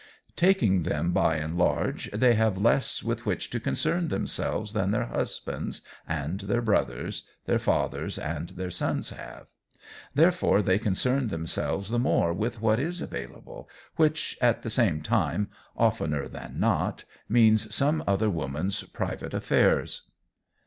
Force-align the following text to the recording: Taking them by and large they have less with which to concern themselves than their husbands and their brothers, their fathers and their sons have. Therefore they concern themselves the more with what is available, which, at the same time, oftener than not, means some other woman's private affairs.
Taking 0.35 0.81
them 0.81 1.11
by 1.11 1.35
and 1.35 1.55
large 1.55 2.09
they 2.09 2.33
have 2.33 2.57
less 2.57 3.03
with 3.03 3.23
which 3.27 3.51
to 3.51 3.59
concern 3.59 4.07
themselves 4.07 4.73
than 4.73 4.89
their 4.89 5.05
husbands 5.05 5.83
and 6.07 6.39
their 6.39 6.63
brothers, 6.63 7.21
their 7.45 7.59
fathers 7.59 8.17
and 8.17 8.49
their 8.49 8.71
sons 8.71 9.11
have. 9.11 9.45
Therefore 10.15 10.63
they 10.63 10.79
concern 10.79 11.27
themselves 11.27 11.91
the 11.91 11.99
more 11.99 12.33
with 12.33 12.63
what 12.63 12.79
is 12.79 12.99
available, 12.99 13.69
which, 13.95 14.39
at 14.41 14.63
the 14.63 14.71
same 14.71 15.03
time, 15.03 15.51
oftener 15.77 16.27
than 16.27 16.59
not, 16.59 17.03
means 17.29 17.75
some 17.75 18.03
other 18.07 18.27
woman's 18.27 18.81
private 18.85 19.35
affairs. 19.35 20.09